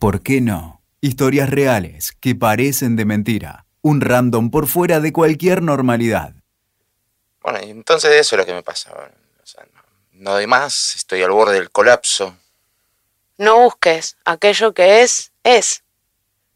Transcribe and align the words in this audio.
¿Por 0.00 0.22
qué 0.22 0.40
no? 0.40 0.80
Historias 1.02 1.50
reales 1.50 2.12
que 2.22 2.34
parecen 2.34 2.96
de 2.96 3.04
mentira. 3.04 3.66
Un 3.82 4.00
random 4.00 4.50
por 4.50 4.66
fuera 4.66 4.98
de 4.98 5.12
cualquier 5.12 5.60
normalidad. 5.60 6.32
Bueno, 7.42 7.58
y 7.62 7.68
entonces 7.68 8.12
eso 8.12 8.34
es 8.34 8.38
lo 8.38 8.46
que 8.46 8.54
me 8.54 8.62
pasa. 8.62 8.92
O 8.94 9.46
sea, 9.46 9.62
no, 9.74 9.82
no 10.12 10.30
doy 10.32 10.46
más, 10.46 10.94
estoy 10.96 11.22
al 11.22 11.32
borde 11.32 11.52
del 11.52 11.70
colapso. 11.70 12.34
No 13.36 13.58
busques. 13.58 14.16
Aquello 14.24 14.72
que 14.72 15.02
es, 15.02 15.32
es. 15.44 15.82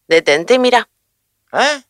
Detente 0.09 0.55
y 0.55 0.59
mira. 0.59 0.89
¿Eh? 1.53 1.83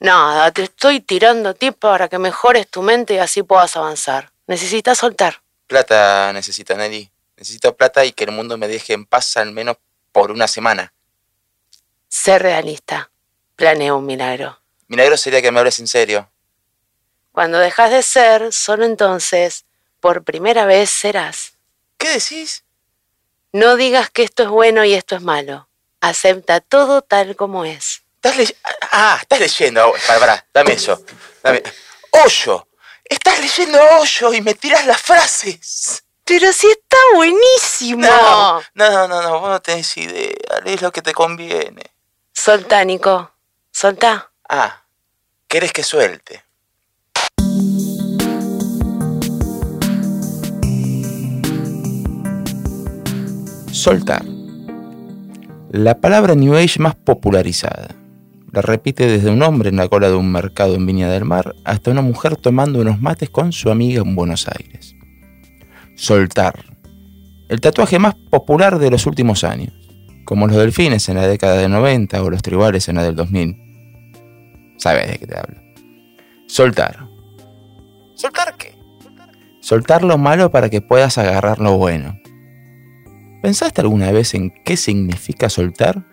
Nada, 0.00 0.52
te 0.52 0.64
estoy 0.64 1.00
tirando 1.00 1.54
tips 1.54 1.78
para 1.78 2.08
que 2.10 2.18
mejores 2.18 2.68
tu 2.68 2.82
mente 2.82 3.14
y 3.14 3.18
así 3.18 3.42
puedas 3.42 3.78
avanzar. 3.78 4.30
Necesitas 4.46 4.98
soltar. 4.98 5.40
Plata 5.68 6.34
necesito, 6.34 6.76
Nelly. 6.76 7.10
Necesito 7.38 7.74
plata 7.74 8.04
y 8.04 8.12
que 8.12 8.24
el 8.24 8.32
mundo 8.32 8.58
me 8.58 8.68
deje 8.68 8.92
en 8.92 9.06
paz 9.06 9.38
al 9.38 9.52
menos 9.52 9.78
por 10.16 10.32
una 10.32 10.48
semana. 10.48 10.94
Sé 12.08 12.38
realista. 12.38 13.10
Planea 13.54 13.92
un 13.92 14.06
milagro. 14.06 14.58
Milagro 14.88 15.18
sería 15.18 15.42
que 15.42 15.52
me 15.52 15.58
hables 15.58 15.78
en 15.78 15.86
serio. 15.86 16.30
Cuando 17.32 17.58
dejas 17.58 17.90
de 17.90 18.02
ser, 18.02 18.50
solo 18.50 18.86
entonces, 18.86 19.66
por 20.00 20.24
primera 20.24 20.64
vez 20.64 20.88
serás. 20.88 21.58
¿Qué 21.98 22.08
decís? 22.08 22.64
No 23.52 23.76
digas 23.76 24.08
que 24.08 24.22
esto 24.22 24.44
es 24.44 24.48
bueno 24.48 24.86
y 24.86 24.94
esto 24.94 25.16
es 25.16 25.22
malo. 25.22 25.68
Acepta 26.00 26.60
todo 26.60 27.02
tal 27.02 27.36
como 27.36 27.66
es. 27.66 28.02
¿Estás? 28.22 28.54
Ah, 28.92 29.18
estás 29.20 29.38
leyendo. 29.38 29.92
Para, 30.06 30.18
para, 30.18 30.46
dame 30.54 30.72
eso. 30.72 31.04
Dame. 31.42 31.62
¡Hoyo! 32.10 32.66
Estás 33.04 33.38
leyendo 33.38 33.78
Hoyo 33.98 34.32
y 34.32 34.40
me 34.40 34.54
tiras 34.54 34.86
las 34.86 35.02
frases. 35.02 36.05
Pero 36.26 36.52
si 36.52 36.66
está 36.66 36.96
buenísimo. 37.14 38.02
No, 38.02 38.60
no, 38.74 39.06
no, 39.06 39.22
no, 39.22 39.40
vos 39.40 39.48
no 39.48 39.62
tenés 39.62 39.96
idea. 39.96 40.34
Lees 40.64 40.82
lo 40.82 40.90
que 40.90 41.00
te 41.00 41.12
conviene. 41.12 41.84
Soltá, 42.32 42.84
Nico. 42.84 43.30
Soltá. 43.70 44.32
Ah, 44.48 44.82
¿querés 45.46 45.72
que 45.72 45.84
suelte? 45.84 46.42
Soltar. 53.70 54.24
La 55.70 56.00
palabra 56.00 56.34
New 56.34 56.56
Age 56.56 56.80
más 56.80 56.96
popularizada. 56.96 57.94
La 58.50 58.62
repite 58.62 59.06
desde 59.06 59.30
un 59.30 59.42
hombre 59.42 59.68
en 59.68 59.76
la 59.76 59.88
cola 59.88 60.08
de 60.08 60.16
un 60.16 60.32
mercado 60.32 60.74
en 60.74 60.86
Viña 60.86 61.08
del 61.08 61.24
Mar 61.24 61.54
hasta 61.64 61.92
una 61.92 62.02
mujer 62.02 62.36
tomando 62.36 62.80
unos 62.80 63.00
mates 63.00 63.30
con 63.30 63.52
su 63.52 63.70
amiga 63.70 64.02
en 64.02 64.16
Buenos 64.16 64.48
Aires. 64.48 64.95
Soltar. 65.96 66.62
El 67.48 67.62
tatuaje 67.62 67.98
más 67.98 68.14
popular 68.14 68.78
de 68.78 68.90
los 68.90 69.06
últimos 69.06 69.44
años, 69.44 69.72
como 70.26 70.46
los 70.46 70.58
delfines 70.58 71.08
en 71.08 71.16
la 71.16 71.26
década 71.26 71.56
de 71.56 71.70
90 71.70 72.22
o 72.22 72.28
los 72.28 72.42
tribales 72.42 72.86
en 72.90 72.96
la 72.96 73.02
del 73.02 73.16
2000. 73.16 74.74
¿Sabes 74.76 75.10
de 75.10 75.18
qué 75.18 75.26
te 75.26 75.38
hablo? 75.38 75.58
Soltar. 76.48 77.08
¿Soltar 78.14 78.56
qué? 78.58 78.74
Soltar 79.62 80.04
lo 80.04 80.18
malo 80.18 80.50
para 80.50 80.68
que 80.68 80.82
puedas 80.82 81.16
agarrar 81.16 81.60
lo 81.60 81.78
bueno. 81.78 82.20
¿Pensaste 83.42 83.80
alguna 83.80 84.12
vez 84.12 84.34
en 84.34 84.52
qué 84.66 84.76
significa 84.76 85.48
soltar? 85.48 86.04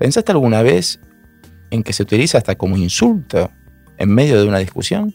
¿Pensaste 0.00 0.32
alguna 0.32 0.62
vez 0.62 0.98
en 1.70 1.84
que 1.84 1.92
se 1.92 2.02
utiliza 2.02 2.38
hasta 2.38 2.56
como 2.56 2.76
insulto 2.76 3.48
en 3.96 4.12
medio 4.12 4.40
de 4.40 4.48
una 4.48 4.58
discusión? 4.58 5.14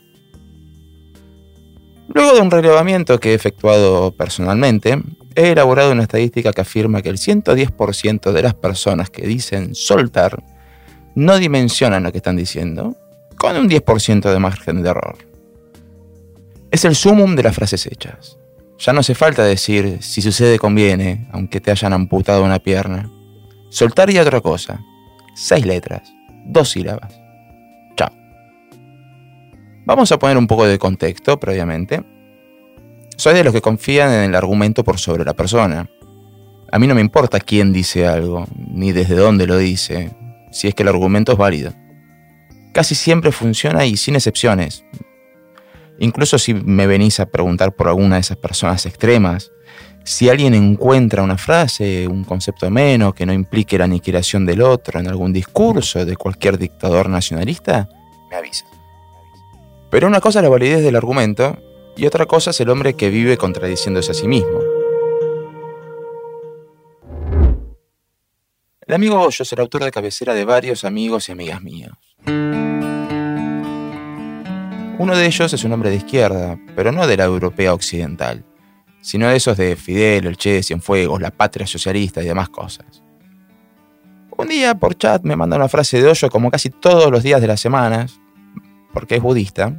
Luego 2.14 2.34
de 2.34 2.42
un 2.42 2.52
relevamiento 2.52 3.20
que 3.20 3.32
he 3.32 3.34
efectuado 3.34 4.12
personalmente, 4.12 5.02
he 5.36 5.52
elaborado 5.52 5.92
una 5.92 6.04
estadística 6.04 6.52
que 6.52 6.62
afirma 6.62 7.02
que 7.02 7.10
el 7.10 7.18
110% 7.18 8.32
de 8.32 8.42
las 8.42 8.54
personas 8.54 9.10
que 9.10 9.28
dicen 9.28 9.76
soltar 9.76 10.44
no 11.16 11.38
dimensionan 11.38 12.04
lo 12.04 12.12
que 12.12 12.18
están 12.18 12.38
diciendo, 12.38 12.96
con 13.38 13.58
un 13.58 13.70
10% 13.70 14.32
de 14.32 14.40
margen 14.40 14.84
de 14.84 14.90
error. 14.90 15.18
Es 16.70 16.86
el 16.86 16.96
sumum 16.96 17.36
de 17.36 17.44
las 17.44 17.56
frases 17.56 17.86
hechas. 17.86 18.38
Ya 18.80 18.94
no 18.94 19.02
hace 19.02 19.14
falta 19.14 19.44
decir 19.44 19.98
si 20.02 20.22
sucede 20.22 20.58
conviene, 20.58 21.28
aunque 21.32 21.60
te 21.60 21.72
hayan 21.72 21.94
amputado 21.94 22.44
una 22.44 22.60
pierna. 22.60 23.12
Soltar 23.70 24.10
y 24.10 24.18
otra 24.18 24.42
cosa. 24.42 24.82
Seis 25.36 25.66
letras, 25.66 26.12
dos 26.46 26.72
sílabas. 26.72 27.21
Vamos 29.84 30.12
a 30.12 30.20
poner 30.20 30.38
un 30.38 30.46
poco 30.46 30.68
de 30.68 30.78
contexto 30.78 31.40
previamente. 31.40 32.04
Soy 33.18 33.34
de 33.34 33.44
los 33.44 33.54
que 33.54 33.62
confían 33.62 34.12
en 34.12 34.30
el 34.30 34.36
argumento 34.36 34.84
por 34.84 35.00
sobre 35.00 35.26
la 35.26 35.34
persona. 35.34 35.90
A 36.72 36.80
mí 36.80 36.88
no 36.88 36.96
me 36.96 37.02
importa 37.02 37.40
quién 37.40 37.74
dice 37.74 38.08
algo, 38.08 38.46
ni 38.56 38.92
desde 38.92 39.16
dónde 39.16 39.48
lo 39.48 39.58
dice, 39.58 40.12
si 40.52 40.68
es 40.68 40.76
que 40.76 40.84
el 40.84 40.90
argumento 40.90 41.32
es 41.32 41.38
válido. 41.38 41.74
Casi 42.74 42.96
siempre 42.96 43.32
funciona 43.32 43.86
y 43.86 43.98
sin 43.98 44.16
excepciones. 44.16 44.86
Incluso 46.00 46.38
si 46.38 46.54
me 46.54 46.88
venís 46.88 47.20
a 47.20 47.26
preguntar 47.26 47.76
por 47.76 47.88
alguna 47.88 48.16
de 48.16 48.22
esas 48.22 48.38
personas 48.38 48.86
extremas, 48.86 49.52
si 50.04 50.30
alguien 50.30 50.54
encuentra 50.54 51.24
una 51.24 51.38
frase, 51.38 52.08
un 52.08 52.24
concepto 52.24 52.70
menos 52.70 53.14
que 53.14 53.26
no 53.26 53.34
implique 53.34 53.78
la 53.78 53.86
aniquilación 53.86 54.46
del 54.46 54.62
otro 54.62 55.00
en 55.00 55.08
algún 55.08 55.34
discurso 55.34 56.06
de 56.06 56.16
cualquier 56.16 56.58
dictador 56.58 57.10
nacionalista, 57.10 57.90
me 58.30 58.38
avisa. 58.38 58.66
Pero 59.92 60.08
una 60.08 60.22
cosa 60.22 60.40
es 60.40 60.44
la 60.44 60.50
validez 60.50 60.82
del 60.84 60.96
argumento 60.96 61.58
y 61.98 62.06
otra 62.06 62.26
cosa 62.26 62.52
es 62.52 62.62
el 62.62 62.70
hombre 62.70 62.94
que 62.94 63.10
vive 63.10 63.36
contradiciéndose 63.36 64.12
a 64.12 64.14
sí 64.14 64.26
mismo. 64.26 64.58
El 68.88 68.96
amigo 68.96 69.20
Hoyo 69.20 69.44
es 69.44 69.52
el 69.52 69.60
autor 69.60 69.84
de 69.84 69.92
cabecera 69.92 70.34
de 70.34 70.46
varios 70.46 70.86
amigos 70.86 71.28
y 71.28 71.34
amigas 71.34 71.62
míos. 71.62 71.92
Uno 74.98 75.18
de 75.18 75.26
ellos 75.26 75.52
es 75.52 75.64
un 75.66 75.74
hombre 75.74 75.90
de 75.90 75.98
izquierda, 75.98 76.58
pero 76.74 76.94
no 76.94 77.06
de 77.06 77.18
la 77.18 77.26
europea 77.26 77.74
occidental, 77.74 78.46
sino 79.02 79.28
de 79.28 79.36
esos 79.36 79.58
de 79.58 79.76
Fidel, 79.76 80.26
el 80.26 80.38
Che, 80.38 80.64
Cienfuegos, 80.64 81.22
la 81.22 81.32
patria 81.32 81.68
socialista 81.68 82.24
y 82.24 82.28
demás 82.28 82.48
cosas. 82.48 83.04
Un 84.38 84.48
día 84.48 84.74
por 84.76 84.96
chat 84.96 85.24
me 85.24 85.36
manda 85.36 85.58
una 85.58 85.68
frase 85.68 86.02
de 86.02 86.08
Hoyo 86.08 86.30
como 86.30 86.50
casi 86.50 86.70
todos 86.70 87.12
los 87.12 87.24
días 87.24 87.42
de 87.42 87.48
las 87.48 87.60
semanas, 87.60 88.21
porque 88.94 89.16
es 89.16 89.22
budista, 89.22 89.74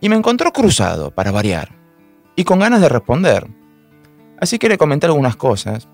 y 0.00 0.08
me 0.08 0.16
encontró 0.16 0.52
cruzado, 0.52 1.10
para 1.10 1.30
variar, 1.30 1.70
y 2.36 2.44
con 2.44 2.58
ganas 2.58 2.80
de 2.80 2.88
responder. 2.88 3.46
Así 4.40 4.58
que 4.58 4.68
le 4.68 4.78
comenté 4.78 5.06
algunas 5.06 5.36
cosas. 5.36 5.86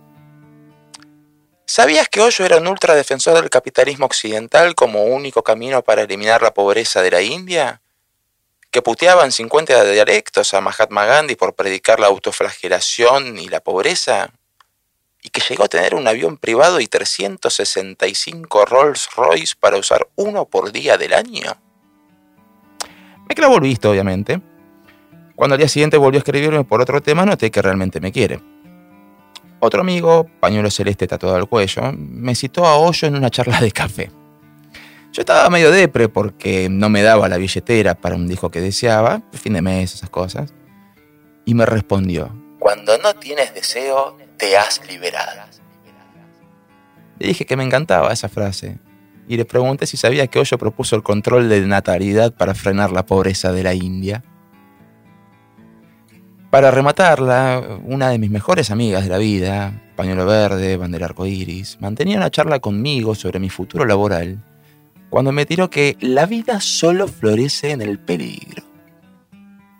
¿Sabías 1.66 2.08
que 2.08 2.22
Hoyo 2.22 2.46
era 2.46 2.56
un 2.56 2.66
ultradefensor 2.66 3.34
del 3.34 3.50
capitalismo 3.50 4.06
occidental 4.06 4.74
como 4.74 5.04
único 5.04 5.42
camino 5.42 5.84
para 5.84 6.02
eliminar 6.02 6.40
la 6.40 6.54
pobreza 6.54 7.02
de 7.02 7.10
la 7.10 7.20
India? 7.20 7.82
¿Que 8.70 8.80
puteaban 8.80 9.32
50 9.32 9.84
dialectos 9.84 10.54
a 10.54 10.62
Mahatma 10.62 11.04
Gandhi 11.04 11.36
por 11.36 11.54
predicar 11.54 12.00
la 12.00 12.06
autoflagelación 12.06 13.38
y 13.38 13.48
la 13.48 13.60
pobreza? 13.60 14.30
¿Y 15.22 15.28
que 15.28 15.42
llegó 15.46 15.64
a 15.64 15.68
tener 15.68 15.94
un 15.94 16.08
avión 16.08 16.38
privado 16.38 16.80
y 16.80 16.86
365 16.86 18.64
Rolls 18.64 19.10
Royce 19.14 19.54
para 19.60 19.76
usar 19.76 20.08
uno 20.16 20.46
por 20.46 20.72
día 20.72 20.96
del 20.96 21.12
año? 21.12 21.67
Me 23.28 23.34
clavó 23.34 23.56
el 23.56 23.60
visto, 23.62 23.90
obviamente. 23.90 24.40
Cuando 25.36 25.54
al 25.54 25.58
día 25.58 25.68
siguiente 25.68 25.96
volvió 25.96 26.18
a 26.18 26.20
escribirme 26.20 26.64
por 26.64 26.80
otro 26.80 27.02
tema, 27.02 27.26
noté 27.26 27.50
que 27.50 27.60
realmente 27.60 28.00
me 28.00 28.10
quiere. 28.10 28.40
Otro 29.60 29.82
amigo, 29.82 30.26
pañuelo 30.40 30.70
celeste 30.70 31.06
tatuado 31.06 31.36
al 31.36 31.48
cuello, 31.48 31.92
me 31.92 32.34
citó 32.34 32.64
a 32.64 32.76
Hoyo 32.76 33.06
en 33.06 33.16
una 33.16 33.30
charla 33.30 33.60
de 33.60 33.70
café. 33.70 34.10
Yo 35.12 35.22
estaba 35.22 35.50
medio 35.50 35.70
depre 35.70 36.08
porque 36.08 36.68
no 36.70 36.88
me 36.88 37.02
daba 37.02 37.28
la 37.28 37.36
billetera 37.36 37.94
para 37.94 38.14
un 38.14 38.28
disco 38.28 38.50
que 38.50 38.60
deseaba, 38.60 39.22
fin 39.32 39.52
de 39.52 39.62
mes, 39.62 39.94
esas 39.94 40.10
cosas. 40.10 40.54
Y 41.44 41.54
me 41.54 41.66
respondió, 41.66 42.34
cuando 42.58 42.96
no 42.98 43.14
tienes 43.14 43.54
deseo, 43.54 44.16
te 44.36 44.56
has 44.56 44.80
liberado. 44.88 45.42
Le 47.18 47.26
dije 47.26 47.46
que 47.46 47.56
me 47.56 47.64
encantaba 47.64 48.12
esa 48.12 48.28
frase 48.28 48.78
y 49.28 49.36
le 49.36 49.44
pregunté 49.44 49.86
si 49.86 49.96
sabía 49.96 50.26
que 50.26 50.38
Hoyo 50.38 50.58
propuso 50.58 50.96
el 50.96 51.02
control 51.02 51.48
de 51.48 51.60
natalidad 51.66 52.34
para 52.34 52.54
frenar 52.54 52.90
la 52.90 53.04
pobreza 53.04 53.52
de 53.52 53.62
la 53.62 53.74
India. 53.74 54.24
Para 56.50 56.70
rematarla, 56.70 57.80
una 57.84 58.08
de 58.08 58.18
mis 58.18 58.30
mejores 58.30 58.70
amigas 58.70 59.04
de 59.04 59.10
la 59.10 59.18
vida, 59.18 59.82
pañuelo 59.96 60.24
verde, 60.24 60.78
bandera 60.78 61.06
arcoíris, 61.06 61.78
mantenía 61.80 62.16
una 62.16 62.30
charla 62.30 62.58
conmigo 62.58 63.14
sobre 63.14 63.38
mi 63.38 63.50
futuro 63.50 63.84
laboral 63.84 64.42
cuando 65.10 65.32
me 65.32 65.46
tiró 65.46 65.70
que 65.70 65.96
la 66.00 66.26
vida 66.26 66.60
solo 66.60 67.08
florece 67.08 67.70
en 67.70 67.82
el 67.82 67.98
peligro. 67.98 68.62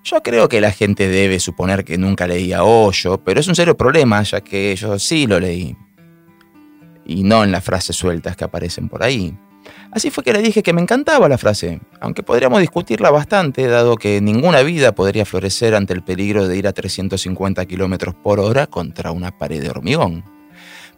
Yo 0.05 0.23
creo 0.23 0.49
que 0.49 0.61
la 0.61 0.73
gente 0.73 1.09
debe 1.09 1.39
suponer 1.39 1.85
que 1.85 1.99
nunca 1.99 2.27
leía 2.27 2.65
Hoyo, 2.65 3.23
pero 3.23 3.41
es 3.41 3.49
un 3.49 3.55
serio 3.55 3.77
problema, 3.77 4.23
ya 4.23 4.41
que 4.41 4.75
yo 4.75 4.99
sí 4.99 5.27
lo 5.27 5.39
leí. 5.39 5.77
Y 7.09 7.25
no 7.25 7.43
en 7.43 7.51
las 7.51 7.65
frases 7.65 7.97
sueltas 7.97 8.37
que 8.37 8.45
aparecen 8.45 8.89
por 8.89 9.03
ahí. 9.03 9.37
Así 9.91 10.11
fue 10.11 10.23
que 10.23 10.33
le 10.33 10.43
dije 10.43 10.63
que 10.63 10.73
me 10.73 10.83
encantaba 10.83 11.29
la 11.29 11.39
frase, 11.39 11.81
aunque 12.01 12.23
podríamos 12.23 12.61
discutirla 12.61 13.11
bastante, 13.11 13.67
dado 13.67 13.97
que 13.97 14.21
ninguna 14.21 14.63
vida 14.63 14.95
podría 14.95 15.25
florecer 15.25 15.75
ante 15.75 15.95
el 15.95 16.03
peligro 16.03 16.47
de 16.47 16.57
ir 16.57 16.69
a 16.69 16.73
350 16.73 17.65
km 17.67 18.15
por 18.15 18.39
hora 18.39 18.67
contra 18.67 19.13
una 19.13 19.37
pared 19.37 19.63
de 19.63 19.71
hormigón. 19.71 20.25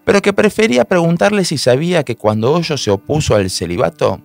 pero 0.04 0.22
que 0.22 0.32
prefería 0.32 0.84
preguntarle 0.84 1.44
si 1.44 1.56
sabía 1.56 2.02
que 2.02 2.16
cuando 2.16 2.52
Hoyo 2.52 2.76
se 2.76 2.90
opuso 2.90 3.36
al 3.36 3.48
celibato, 3.48 4.20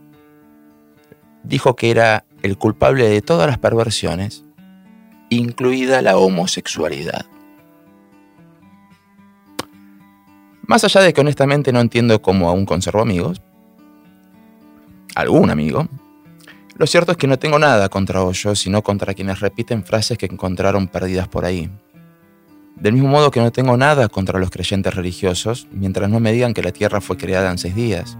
dijo 1.44 1.76
que 1.76 1.92
era 1.92 2.26
el 2.42 2.58
culpable 2.58 3.08
de 3.08 3.22
todas 3.22 3.48
las 3.48 3.60
perversiones, 3.60 4.46
incluida 5.30 6.02
la 6.02 6.18
homosexualidad. 6.18 7.26
Más 10.68 10.84
allá 10.84 11.02
de 11.02 11.14
que 11.14 11.22
honestamente 11.22 11.72
no 11.72 11.80
entiendo 11.80 12.22
cómo 12.22 12.50
aún 12.50 12.66
conservo 12.66 13.02
amigos, 13.02 13.42
algún 15.14 15.52
amigo, 15.52 15.88
lo 16.78 16.88
cierto 16.88 17.12
es 17.12 17.18
que 17.18 17.28
no 17.28 17.38
tengo 17.38 17.60
nada 17.60 17.88
contra 17.88 18.24
Hoyo, 18.24 18.56
sino 18.56 18.82
contra 18.82 19.14
quienes 19.14 19.40
repiten 19.40 19.84
frases 19.84 20.18
que 20.18 20.26
encontraron 20.26 20.88
perdidas 20.88 21.28
por 21.28 21.46
ahí. 21.46 21.70
Del 22.76 22.94
mismo 22.94 23.10
modo 23.10 23.32
que 23.32 23.40
no 23.40 23.52
tengo 23.52 23.78
nada 23.78 24.10
contra 24.10 24.40
los 24.40 24.50
creyentes 24.50 24.94
religiosos, 24.94 25.68
mientras 25.72 26.10
no 26.10 26.20
me 26.20 26.34
digan 26.34 26.54
que 26.54 26.64
la 26.64 26.74
Tierra 26.74 27.00
fue 27.00 27.16
creada 27.16 27.52
en 27.52 27.58
seis 27.58 27.76
días. 27.76 28.18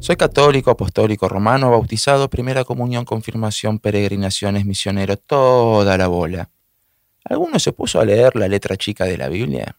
Soy 0.00 0.16
católico, 0.16 0.70
apostólico, 0.70 1.28
romano, 1.28 1.70
bautizado, 1.70 2.28
primera 2.28 2.64
comunión, 2.64 3.04
confirmación, 3.04 3.78
peregrinaciones, 3.78 4.66
misionero, 4.66 5.16
toda 5.16 5.96
la 5.96 6.08
bola. 6.08 6.50
¿Alguno 7.28 7.58
se 7.58 7.72
puso 7.72 8.00
a 8.00 8.04
leer 8.04 8.36
la 8.36 8.48
letra 8.48 8.76
chica 8.76 9.04
de 9.04 9.18
la 9.18 9.28
Biblia? 9.28 9.76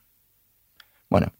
Bueno, 1.09 1.33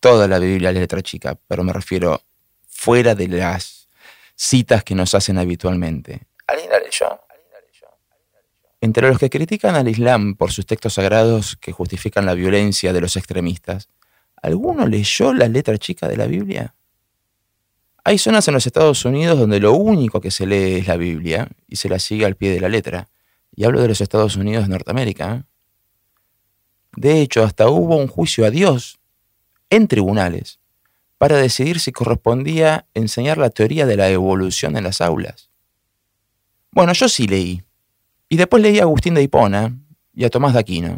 toda 0.00 0.28
la 0.28 0.38
Biblia 0.38 0.70
es 0.70 0.76
letra 0.76 1.02
chica, 1.02 1.36
pero 1.48 1.64
me 1.64 1.72
refiero 1.72 2.22
fuera 2.68 3.14
de 3.14 3.28
las 3.28 3.88
citas 4.36 4.84
que 4.84 4.94
nos 4.94 5.14
hacen 5.14 5.36
habitualmente. 5.36 6.22
¿Alguien 6.46 6.70
la 6.70 6.78
leyó? 6.78 7.20
Entre 8.80 9.08
los 9.08 9.18
que 9.18 9.28
critican 9.28 9.74
al 9.74 9.88
Islam 9.88 10.36
por 10.36 10.52
sus 10.52 10.64
textos 10.64 10.94
sagrados 10.94 11.56
que 11.56 11.72
justifican 11.72 12.26
la 12.26 12.34
violencia 12.34 12.92
de 12.92 13.00
los 13.00 13.16
extremistas, 13.16 13.88
¿alguno 14.40 14.86
leyó 14.86 15.34
la 15.34 15.48
letra 15.48 15.76
chica 15.78 16.06
de 16.06 16.16
la 16.16 16.26
Biblia? 16.26 16.76
Hay 18.04 18.18
zonas 18.18 18.46
en 18.46 18.54
los 18.54 18.64
Estados 18.64 19.04
Unidos 19.04 19.36
donde 19.36 19.58
lo 19.58 19.72
único 19.72 20.20
que 20.20 20.30
se 20.30 20.46
lee 20.46 20.76
es 20.76 20.86
la 20.86 20.96
Biblia 20.96 21.48
y 21.66 21.76
se 21.76 21.88
la 21.88 21.98
sigue 21.98 22.24
al 22.24 22.36
pie 22.36 22.52
de 22.52 22.60
la 22.60 22.68
letra. 22.68 23.08
Y 23.58 23.64
hablo 23.64 23.82
de 23.82 23.88
los 23.88 24.00
Estados 24.00 24.36
Unidos 24.36 24.66
de 24.66 24.70
Norteamérica. 24.70 25.34
¿eh? 25.34 25.42
De 26.94 27.20
hecho, 27.20 27.42
hasta 27.42 27.68
hubo 27.68 27.96
un 27.96 28.06
juicio 28.06 28.46
a 28.46 28.50
Dios 28.50 29.00
en 29.68 29.88
tribunales 29.88 30.60
para 31.18 31.38
decidir 31.38 31.80
si 31.80 31.90
correspondía 31.90 32.86
enseñar 32.94 33.36
la 33.36 33.50
teoría 33.50 33.84
de 33.84 33.96
la 33.96 34.10
evolución 34.10 34.76
en 34.76 34.84
las 34.84 35.00
aulas. 35.00 35.50
Bueno, 36.70 36.92
yo 36.92 37.08
sí 37.08 37.26
leí. 37.26 37.64
Y 38.28 38.36
después 38.36 38.62
leí 38.62 38.78
a 38.78 38.82
Agustín 38.82 39.14
de 39.14 39.24
Hipona 39.24 39.76
y 40.14 40.24
a 40.24 40.30
Tomás 40.30 40.52
de 40.52 40.60
Aquino. 40.60 40.96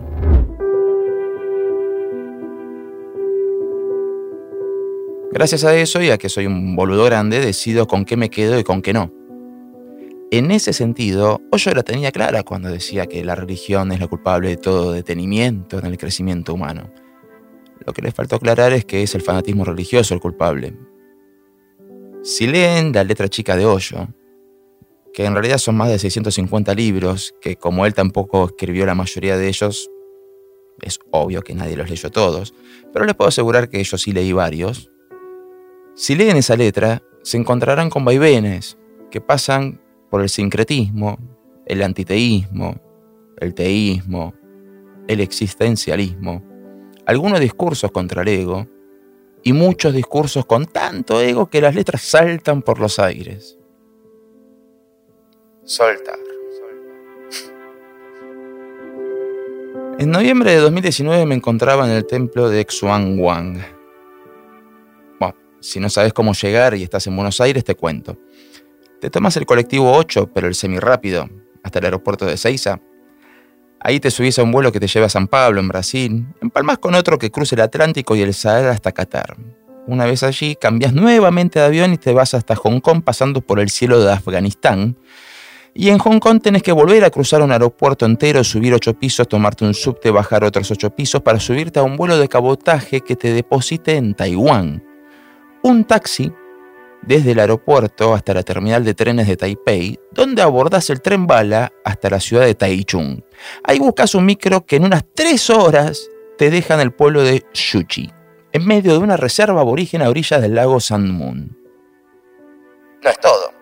Gracias 5.32 5.64
a 5.64 5.74
eso 5.74 6.02
y 6.02 6.10
a 6.10 6.18
que 6.18 6.28
soy 6.28 6.44
un 6.44 6.76
boludo 6.76 7.04
grande, 7.04 7.40
decido 7.40 7.86
con 7.86 8.04
qué 8.04 8.18
me 8.18 8.28
quedo 8.28 8.58
y 8.58 8.64
con 8.64 8.82
qué 8.82 8.92
no. 8.92 9.19
En 10.32 10.53
ese 10.53 10.73
sentido, 10.73 11.41
Hoyo 11.50 11.73
la 11.75 11.82
tenía 11.82 12.12
clara 12.12 12.44
cuando 12.44 12.69
decía 12.69 13.06
que 13.06 13.25
la 13.25 13.35
religión 13.35 13.91
es 13.91 13.99
la 13.99 14.06
culpable 14.06 14.50
de 14.50 14.56
todo 14.56 14.93
detenimiento 14.93 15.81
en 15.81 15.87
el 15.87 15.99
crecimiento 15.99 16.55
humano. 16.55 16.93
Lo 17.85 17.93
que 17.93 18.00
le 18.00 18.12
faltó 18.12 18.37
aclarar 18.37 18.73
es 18.73 18.85
que 18.85 19.03
es 19.03 19.17
el 19.17 19.23
fanatismo 19.23 19.65
religioso 19.65 20.15
el 20.15 20.21
culpable. 20.21 20.77
Si 22.23 22.47
leen 22.47 22.93
la 22.93 23.03
letra 23.03 23.29
chica 23.29 23.56
de 23.56 23.67
Hoyo, 23.67 24.06
que 25.12 25.25
en 25.25 25.32
realidad 25.32 25.59
son 25.59 25.77
más 25.77 25.88
de 25.88 25.99
650 25.99 26.75
libros, 26.75 27.35
que 27.41 27.56
como 27.56 27.85
él 27.85 27.94
tampoco 27.94 28.44
escribió 28.44 28.87
la 28.87 28.94
mayoría 28.94 29.37
de 29.37 29.49
ellos, 29.49 29.91
es 30.81 31.00
obvio 31.11 31.43
que 31.43 31.55
nadie 31.55 31.77
los 31.77 31.91
leyó 31.91 32.09
todos, 32.11 32.55
pero 32.93 33.05
les 33.05 33.17
puedo 33.17 33.31
asegurar 33.31 33.69
que 33.69 33.82
yo 33.82 33.99
sí 33.99 34.12
leí 34.12 34.32
varios. 34.32 34.93
Si 35.97 36.15
leen 36.15 36.37
esa 36.37 36.55
letra, 36.55 37.03
se 37.25 37.37
encontrarán 37.37 37.91
con 37.91 38.05
vaivenes 38.05 38.79
que 39.11 39.21
pasan 39.21 39.81
por 40.10 40.22
el 40.22 40.28
sincretismo, 40.28 41.18
el 41.66 41.82
antiteísmo, 41.82 42.80
el 43.38 43.54
teísmo, 43.54 44.34
el 45.08 45.20
existencialismo, 45.20 46.42
algunos 47.06 47.40
discursos 47.40 47.90
contra 47.90 48.22
el 48.22 48.28
ego 48.28 48.66
y 49.42 49.52
muchos 49.52 49.94
discursos 49.94 50.44
con 50.44 50.66
tanto 50.66 51.20
ego 51.20 51.48
que 51.48 51.60
las 51.60 51.74
letras 51.74 52.02
saltan 52.02 52.62
por 52.62 52.78
los 52.78 52.98
aires 52.98 53.56
soltar. 55.70 56.18
En 59.98 60.10
noviembre 60.10 60.52
de 60.52 60.56
2019 60.56 61.26
me 61.26 61.34
encontraba 61.34 61.86
en 61.86 61.92
el 61.92 62.06
templo 62.06 62.48
de 62.48 62.64
Xuanwang. 62.64 63.60
Bueno, 65.20 65.36
si 65.60 65.78
no 65.78 65.90
sabes 65.90 66.14
cómo 66.14 66.32
llegar 66.32 66.74
y 66.74 66.82
estás 66.82 67.06
en 67.06 67.14
Buenos 67.14 67.40
Aires, 67.40 67.64
te 67.64 67.74
cuento. 67.74 68.16
Te 69.00 69.11
tomas 69.11 69.37
el 69.37 69.47
colectivo 69.47 69.93
8, 69.93 70.31
pero 70.35 70.47
el 70.47 70.55
semirápido, 70.55 71.29
hasta 71.62 71.79
el 71.79 71.87
aeropuerto 71.87 72.26
de 72.26 72.37
Seiza. 72.37 72.81
Ahí 73.81 73.99
te 73.99 74.11
subís 74.11 74.38
a 74.38 74.43
un 74.43 74.52
vuelo 74.52 74.73
que 74.73 74.81
te 74.81 74.87
lleva 74.87 75.06
a 75.06 75.11
San 75.11 75.26
Pablo, 75.26 75.61
en 75.61 75.69
Brasil. 75.69 76.26
Empalmas 76.43 76.79
con 76.79 76.94
otro 76.94 77.19
que 77.19 77.31
cruza 77.31 77.55
el 77.55 77.62
Atlántico 77.62 78.14
y 78.14 78.23
el 78.23 78.35
Sahara 78.35 78.73
hasta 78.73 78.93
Qatar. 78.93 79.37
Una 79.87 80.05
vez 80.05 80.23
allí, 80.23 80.55
cambias 80.55 80.93
nuevamente 80.93 81.58
de 81.58 81.64
avión 81.64 81.94
y 81.94 81.97
te 81.97 82.12
vas 82.12 82.35
hasta 82.35 82.55
Hong 82.56 82.81
Kong 82.81 83.02
pasando 83.02 83.41
por 83.41 83.58
el 83.58 83.70
cielo 83.70 84.05
de 84.05 84.12
Afganistán 84.12 84.97
y 85.75 85.88
en 85.88 85.99
Hong 85.99 86.19
Kong 86.19 86.41
tenés 86.43 86.62
que 86.62 86.73
volver 86.73 87.05
a 87.05 87.11
cruzar 87.11 87.43
un 87.43 87.53
aeropuerto 87.53 88.05
entero, 88.05 88.43
subir 88.43 88.75
ocho 88.75 88.94
pisos, 88.94 89.29
tomarte 89.29 89.64
un 89.64 89.75
subte, 89.75 90.11
bajar 90.11 90.43
otros 90.44 90.70
ocho 90.70 90.91
pisos 90.91 91.23
para 91.23 91.38
subirte 91.38 91.79
a 91.79 91.82
un 91.82 91.96
vuelo 91.96 92.19
de 92.19 92.29
cabotaje 92.29 93.00
que 93.00 93.17
te 93.17 93.32
deposite 93.32 93.96
en 93.96 94.14
Taiwán. 94.14 94.82
Un 95.62 95.85
taxi 95.85 96.32
desde 97.02 97.32
el 97.32 97.41
aeropuerto 97.41 98.14
hasta 98.14 98.35
la 98.35 98.43
terminal 98.43 98.85
de 98.85 98.94
trenes 98.94 99.26
de 99.26 99.37
Taipei, 99.37 99.99
donde 100.12 100.43
abordás 100.43 100.91
el 100.91 101.00
tren 101.00 101.26
bala 101.26 101.73
hasta 101.85 102.11
la 102.11 102.20
ciudad 102.20 102.44
de 102.44 102.55
Taichung. 102.55 103.23
Ahí 103.64 103.79
buscas 103.79 104.14
un 104.14 104.26
micro 104.26 104.64
que 104.67 104.76
en 104.76 104.85
unas 104.85 105.05
tres 105.14 105.50
horas 105.50 106.08
te 106.38 106.50
deja 106.50 106.75
en 106.75 106.81
el 106.81 106.93
pueblo 106.93 107.23
de 107.23 107.44
Xuchi, 107.52 108.11
en 108.52 108.67
medio 108.67 108.93
de 108.93 108.99
una 108.99 109.17
reserva 109.17 109.61
aborigen 109.61 110.02
a 110.02 110.08
orillas 110.08 110.41
del 110.41 110.55
lago 110.55 110.81
San 110.81 111.11
Moon. 111.11 111.56
No 113.03 113.11
es 113.11 113.19
todo. 113.19 113.61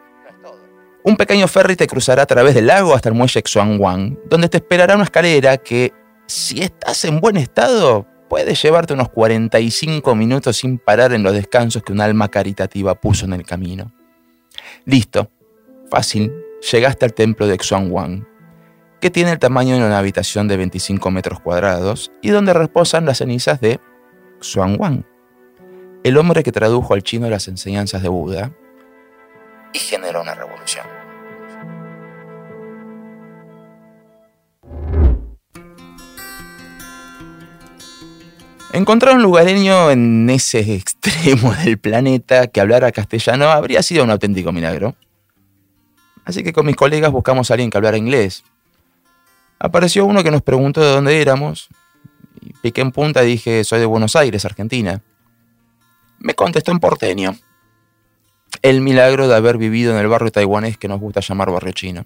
Un 1.04 1.16
pequeño 1.16 1.48
ferry 1.48 1.76
te 1.76 1.86
cruzará 1.86 2.22
a 2.22 2.26
través 2.26 2.54
del 2.54 2.66
lago 2.66 2.92
hasta 2.92 3.08
el 3.08 3.14
muelle 3.14 3.42
Xuanwang, 3.42 4.18
donde 4.28 4.48
te 4.48 4.58
esperará 4.58 4.94
una 4.94 5.04
escalera 5.04 5.56
que, 5.56 5.92
si 6.26 6.60
estás 6.60 7.04
en 7.04 7.20
buen 7.20 7.36
estado, 7.36 8.06
puede 8.28 8.54
llevarte 8.54 8.94
unos 8.94 9.08
45 9.08 10.14
minutos 10.14 10.56
sin 10.58 10.78
parar 10.78 11.12
en 11.12 11.22
los 11.22 11.32
descansos 11.32 11.82
que 11.82 11.92
un 11.92 12.00
alma 12.00 12.28
caritativa 12.28 12.94
puso 12.94 13.24
en 13.24 13.32
el 13.32 13.44
camino. 13.44 13.92
Listo, 14.84 15.30
fácil, 15.90 16.32
llegaste 16.70 17.04
al 17.04 17.14
templo 17.14 17.46
de 17.46 17.56
Xuanwang, 17.56 18.26
que 19.00 19.10
tiene 19.10 19.32
el 19.32 19.38
tamaño 19.38 19.76
de 19.76 19.84
una 19.84 19.98
habitación 19.98 20.48
de 20.48 20.56
25 20.56 21.10
metros 21.10 21.40
cuadrados 21.40 22.12
y 22.20 22.30
donde 22.30 22.52
reposan 22.52 23.06
las 23.06 23.18
cenizas 23.18 23.60
de 23.60 23.80
Xuanwang, 24.40 25.04
el 26.04 26.16
hombre 26.16 26.42
que 26.42 26.52
tradujo 26.52 26.94
al 26.94 27.02
chino 27.02 27.28
las 27.28 27.48
enseñanzas 27.48 28.02
de 28.02 28.08
Buda 28.08 28.52
y 29.72 29.78
generó 29.78 30.22
una 30.22 30.34
revolución. 30.34 30.97
Encontrar 38.72 39.16
un 39.16 39.22
lugareño 39.22 39.90
en 39.90 40.28
ese 40.28 40.60
extremo 40.74 41.54
del 41.54 41.78
planeta 41.78 42.48
que 42.48 42.60
hablara 42.60 42.92
castellano 42.92 43.46
habría 43.50 43.82
sido 43.82 44.04
un 44.04 44.10
auténtico 44.10 44.52
milagro. 44.52 44.94
Así 46.24 46.42
que 46.42 46.52
con 46.52 46.66
mis 46.66 46.76
colegas 46.76 47.10
buscamos 47.10 47.50
a 47.50 47.54
alguien 47.54 47.70
que 47.70 47.78
hablara 47.78 47.96
inglés. 47.96 48.44
Apareció 49.58 50.04
uno 50.04 50.22
que 50.22 50.30
nos 50.30 50.42
preguntó 50.42 50.82
de 50.82 50.90
dónde 50.90 51.22
éramos. 51.22 51.68
Y 52.40 52.52
piqué 52.52 52.82
en 52.82 52.92
punta 52.92 53.24
y 53.24 53.28
dije, 53.28 53.64
soy 53.64 53.80
de 53.80 53.86
Buenos 53.86 54.14
Aires, 54.14 54.44
Argentina. 54.44 55.02
Me 56.18 56.34
contestó 56.34 56.70
en 56.70 56.78
porteño. 56.78 57.34
El 58.60 58.82
milagro 58.82 59.28
de 59.28 59.34
haber 59.34 59.56
vivido 59.56 59.92
en 59.92 59.98
el 59.98 60.08
barrio 60.08 60.30
taiwanés 60.30 60.76
que 60.76 60.88
nos 60.88 61.00
gusta 61.00 61.20
llamar 61.20 61.50
barrio 61.50 61.72
chino. 61.72 62.04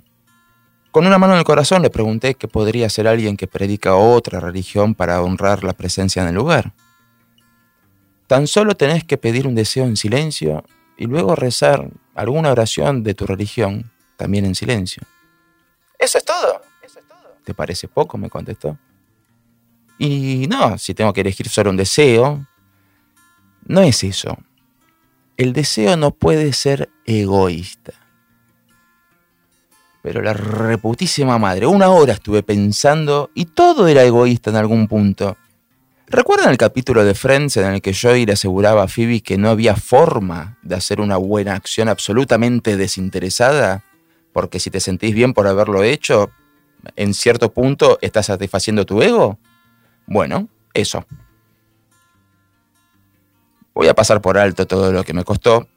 Con 0.92 1.06
una 1.06 1.16
mano 1.16 1.32
en 1.32 1.38
el 1.38 1.44
corazón 1.44 1.80
le 1.80 1.88
pregunté 1.88 2.34
qué 2.34 2.49
podría 2.49 2.90
ser 2.90 3.08
alguien 3.08 3.38
que 3.38 3.46
predica 3.46 3.96
otra 3.96 4.40
religión 4.40 4.94
para 4.94 5.22
honrar 5.22 5.64
la 5.64 5.72
presencia 5.72 6.20
en 6.20 6.28
el 6.28 6.34
lugar. 6.34 6.75
Tan 8.26 8.46
solo 8.46 8.75
tenés 8.75 9.02
que 9.02 9.16
pedir 9.16 9.46
un 9.46 9.54
deseo 9.54 9.84
en 9.87 9.96
silencio 9.96 10.64
y 10.99 11.06
luego 11.06 11.34
rezar 11.34 11.88
alguna 12.14 12.50
oración 12.52 13.02
de 13.02 13.14
tu 13.14 13.26
religión 13.26 13.90
también 14.18 14.44
en 14.44 14.54
silencio. 14.54 15.02
¿Eso 15.99 16.18
es 16.18 16.26
todo? 16.26 16.61
¿Te 17.42 17.54
parece 17.54 17.88
poco? 17.88 18.18
me 18.18 18.28
contestó. 18.28 18.76
Y 19.99 20.46
no, 20.50 20.76
si 20.76 20.92
tengo 20.92 21.14
que 21.14 21.22
elegir 21.22 21.49
solo 21.49 21.70
un 21.70 21.76
deseo, 21.78 22.46
no 23.64 23.80
es 23.80 24.04
eso. 24.04 24.37
El 25.38 25.54
deseo 25.54 25.96
no 25.96 26.11
puede 26.11 26.52
ser 26.52 26.90
egoísta. 27.06 27.94
Pero 30.02 30.21
la 30.21 30.32
reputísima 30.32 31.38
madre, 31.38 31.66
una 31.66 31.90
hora 31.90 32.14
estuve 32.14 32.42
pensando 32.42 33.30
y 33.35 33.47
todo 33.47 33.87
era 33.87 34.02
egoísta 34.02 34.50
en 34.50 34.56
algún 34.56 34.88
punto. 34.88 35.37
¿Recuerdan 36.09 36.50
el 36.50 36.59
capítulo 36.59 37.04
de 37.04 37.14
Friends 37.14 37.56
en 37.56 37.73
el 37.73 37.80
que 37.80 37.94
Joey 37.94 38.26
le 38.26 38.35
aseguraba 38.35 38.82
a 38.82 38.88
Phoebe 38.88 39.23
que 39.23 39.38
no 39.38 39.49
había 39.49 39.76
forma 39.76 40.59
de 40.62 40.75
hacer 40.75 41.00
una 41.00 41.16
buena 41.16 41.54
acción 41.54 41.88
absolutamente 41.88 42.76
desinteresada? 42.76 43.85
Porque 44.32 44.61
si 44.61 44.71
te 44.71 44.80
sentís 44.80 45.14
bien 45.14 45.32
por 45.32 45.47
haberlo 45.47 45.82
hecho, 45.85 46.30
en 46.97 47.14
cierto 47.14 47.52
punto 47.52 47.99
estás 48.02 48.26
satisfaciendo 48.26 48.85
tu 48.85 49.00
ego. 49.00 49.38
Bueno, 50.06 50.49
eso. 50.75 51.06
Voy 53.73 53.88
a 53.88 53.94
pasar 53.94 54.21
por 54.21 54.37
alto 54.37 54.66
todo 54.66 54.92
lo 54.92 55.04
que 55.04 55.14
me 55.14 55.25
costó, 55.25 55.68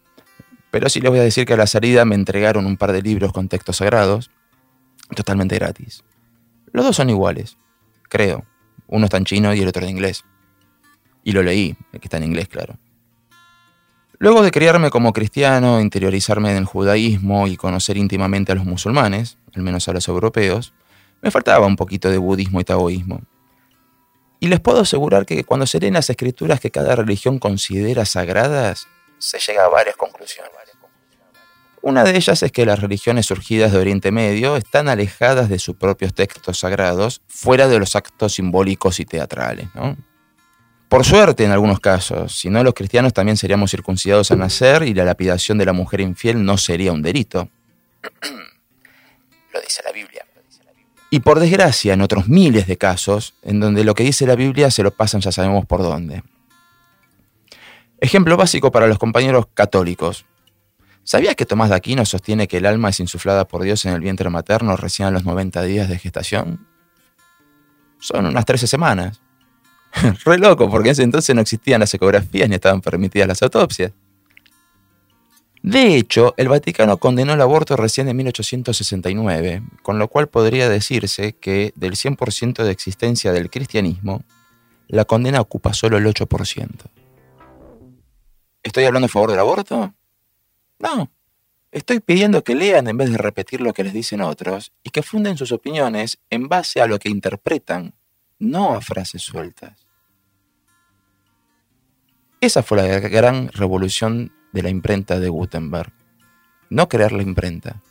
pero 0.75 0.89
sí 0.89 0.99
les 0.99 1.09
voy 1.09 1.19
a 1.19 1.23
decir 1.23 1.45
que 1.45 1.53
a 1.53 1.55
la 1.55 1.67
salida 1.67 2.03
me 2.03 2.15
entregaron 2.15 2.65
un 2.65 2.75
par 2.75 2.91
de 2.91 3.01
libros 3.01 3.31
con 3.31 3.47
textos 3.47 3.77
sagrados, 3.77 4.29
totalmente 5.15 5.55
gratis. 5.55 6.03
Los 6.73 6.83
dos 6.83 6.97
son 6.97 7.09
iguales, 7.09 7.55
creo. 8.09 8.43
Uno 8.87 9.05
está 9.05 9.15
en 9.15 9.23
chino 9.23 9.53
y 9.53 9.61
el 9.61 9.69
otro 9.69 9.83
en 9.83 9.91
inglés. 9.91 10.25
Y 11.23 11.31
lo 11.31 11.43
leí, 11.43 11.77
el 11.93 12.01
que 12.01 12.07
está 12.07 12.17
en 12.17 12.25
inglés, 12.25 12.49
claro. 12.49 12.77
Luego 14.17 14.43
de 14.43 14.51
criarme 14.51 14.89
como 14.89 15.13
cristiano, 15.13 15.79
interiorizarme 15.79 16.51
en 16.51 16.57
el 16.57 16.65
judaísmo 16.65 17.47
y 17.47 17.55
conocer 17.55 17.95
íntimamente 17.95 18.51
a 18.51 18.55
los 18.55 18.65
musulmanes, 18.65 19.37
al 19.55 19.61
menos 19.61 19.87
a 19.87 19.93
los 19.93 20.09
europeos, 20.09 20.73
me 21.21 21.31
faltaba 21.31 21.65
un 21.67 21.77
poquito 21.77 22.09
de 22.09 22.17
budismo 22.17 22.59
y 22.59 22.65
taoísmo. 22.65 23.21
Y 24.41 24.49
les 24.49 24.59
puedo 24.59 24.81
asegurar 24.81 25.25
que 25.25 25.45
cuando 25.45 25.67
se 25.67 25.79
leen 25.79 25.93
las 25.93 26.09
escrituras 26.09 26.59
que 26.59 26.69
cada 26.69 26.97
religión 26.97 27.39
considera 27.39 28.03
sagradas, 28.03 28.89
se 29.17 29.39
llega 29.39 29.63
a 29.63 29.69
varias 29.69 29.95
conclusiones. 29.95 30.64
Una 31.85 32.03
de 32.03 32.17
ellas 32.17 32.41
es 32.41 32.51
que 32.51 32.65
las 32.65 32.79
religiones 32.79 33.27
surgidas 33.27 33.71
de 33.71 33.77
Oriente 33.77 34.11
Medio 34.11 34.57
están 34.57 34.89
alejadas 34.89 35.49
de 35.49 35.59
sus 35.59 35.75
propios 35.75 36.15
textos 36.15 36.57
sagrados, 36.57 37.21
fuera 37.27 37.67
de 37.67 37.77
los 37.77 37.95
actos 37.95 38.33
simbólicos 38.33 38.99
y 38.99 39.05
teatrales. 39.05 39.67
Por 40.89 41.05
suerte, 41.05 41.43
en 41.43 41.51
algunos 41.51 41.79
casos, 41.79 42.35
si 42.35 42.49
no 42.49 42.63
los 42.63 42.73
cristianos 42.73 43.13
también 43.13 43.37
seríamos 43.37 43.69
circuncidados 43.69 44.31
al 44.31 44.39
nacer 44.39 44.81
y 44.81 44.95
la 44.95 45.05
lapidación 45.05 45.59
de 45.59 45.65
la 45.67 45.73
mujer 45.73 46.01
infiel 46.01 46.43
no 46.43 46.57
sería 46.57 46.91
un 46.91 47.03
delito. 47.03 47.49
Lo 49.53 49.61
dice 49.61 49.83
la 49.85 49.91
Biblia. 49.91 50.25
Y 51.11 51.19
por 51.19 51.39
desgracia, 51.39 51.93
en 51.93 52.01
otros 52.01 52.27
miles 52.27 52.65
de 52.65 52.77
casos, 52.77 53.35
en 53.43 53.59
donde 53.59 53.83
lo 53.83 53.93
que 53.93 54.01
dice 54.01 54.25
la 54.25 54.35
Biblia 54.35 54.71
se 54.71 54.81
lo 54.81 54.89
pasan 54.89 55.21
ya 55.21 55.31
sabemos 55.31 55.67
por 55.67 55.83
dónde. 55.83 56.23
Ejemplo 57.99 58.37
básico 58.37 58.71
para 58.71 58.87
los 58.87 58.97
compañeros 58.97 59.45
católicos. 59.53 60.25
¿Sabías 61.05 61.35
que 61.35 61.45
Tomás 61.45 61.69
de 61.69 61.75
Aquino 61.75 62.03
sostiene 62.03 62.47
que 62.47 62.57
el 62.57 62.65
alma 62.65 62.89
es 62.89 62.99
insuflada 62.99 63.47
por 63.47 63.61
Dios 63.61 63.85
en 63.85 63.93
el 63.93 64.01
vientre 64.01 64.27
materno 64.31 64.75
recién 64.75 65.07
a 65.07 65.11
los 65.11 65.23
90 65.23 65.61
días 65.61 65.87
de 65.87 65.99
gestación? 65.99 66.65
Son 67.99 68.25
unas 68.25 68.43
13 68.43 68.65
semanas. 68.65 69.21
Re 70.25 70.39
loco, 70.39 70.67
porque 70.67 70.89
en 70.89 70.93
ese 70.93 71.03
entonces 71.03 71.35
no 71.35 71.41
existían 71.41 71.79
las 71.79 71.93
ecografías 71.93 72.49
ni 72.49 72.55
estaban 72.55 72.81
permitidas 72.81 73.27
las 73.27 73.43
autopsias. 73.43 73.91
De 75.61 75.95
hecho, 75.95 76.33
el 76.37 76.49
Vaticano 76.49 76.97
condenó 76.97 77.33
el 77.33 77.41
aborto 77.41 77.77
recién 77.77 78.09
en 78.09 78.17
1869, 78.17 79.61
con 79.83 79.99
lo 79.99 80.07
cual 80.07 80.27
podría 80.27 80.69
decirse 80.69 81.33
que 81.33 81.71
del 81.75 81.93
100% 81.93 82.63
de 82.63 82.71
existencia 82.71 83.31
del 83.31 83.51
cristianismo, 83.51 84.23
la 84.87 85.05
condena 85.05 85.39
ocupa 85.39 85.71
solo 85.73 85.97
el 85.97 86.05
8%. 86.07 86.69
¿Estoy 88.63 88.85
hablando 88.85 89.05
a 89.05 89.09
favor 89.09 89.29
del 89.29 89.39
aborto? 89.39 89.93
No, 90.79 91.11
estoy 91.71 91.99
pidiendo 91.99 92.43
que 92.43 92.55
lean 92.55 92.87
en 92.87 92.97
vez 92.97 93.11
de 93.11 93.17
repetir 93.17 93.61
lo 93.61 93.73
que 93.73 93.83
les 93.83 93.93
dicen 93.93 94.21
otros 94.21 94.73
y 94.83 94.89
que 94.89 95.03
funden 95.03 95.37
sus 95.37 95.51
opiniones 95.51 96.19
en 96.29 96.47
base 96.47 96.81
a 96.81 96.87
lo 96.87 96.99
que 96.99 97.09
interpretan, 97.09 97.95
no 98.39 98.73
a 98.73 98.81
frases 98.81 99.21
sueltas. 99.21 99.87
Esa 102.41 102.61
fue 102.61 102.77
la 102.77 102.99
gran 102.99 103.47
revolución 103.49 104.31
de 104.51 104.63
la 104.63 104.69
imprenta 104.69 105.19
de 105.19 105.29
Gutenberg. 105.29 105.91
No 106.69 106.87
crear 106.89 107.11
la 107.11 107.23
imprenta, 107.23 107.81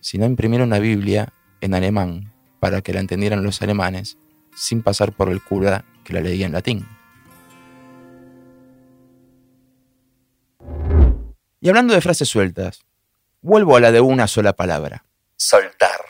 sino 0.00 0.26
imprimir 0.26 0.60
una 0.60 0.78
Biblia 0.78 1.32
en 1.60 1.74
alemán 1.74 2.32
para 2.60 2.82
que 2.82 2.92
la 2.92 3.00
entendieran 3.00 3.42
los 3.42 3.62
alemanes 3.62 4.18
sin 4.54 4.82
pasar 4.82 5.12
por 5.12 5.30
el 5.30 5.42
cura 5.42 5.84
que 6.04 6.12
la 6.12 6.20
leía 6.20 6.46
en 6.46 6.52
latín. 6.52 6.86
Y 11.60 11.68
hablando 11.70 11.94
de 11.94 12.02
frases 12.02 12.28
sueltas, 12.28 12.84
vuelvo 13.40 13.76
a 13.76 13.80
la 13.80 13.90
de 13.90 14.00
una 14.00 14.26
sola 14.26 14.52
palabra. 14.52 15.04
Soltar. 15.36 16.00